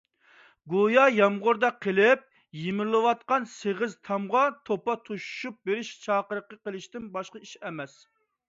گويا 0.73 1.01
يامغۇردا 1.15 1.69
قېلىپ 1.85 2.23
يېمىرىلىۋاتقان 2.61 3.45
سېغىز 3.53 3.95
تامغا 4.09 4.43
توپا 4.71 4.97
توشۇشۇپ 5.11 5.63
بېرىش 5.71 5.95
چاقىرىقى 6.07 6.61
قىلىشتىن 6.67 7.11
باشقا 7.19 7.45
ئىش 7.47 7.57
ئەمەس. 7.61 7.99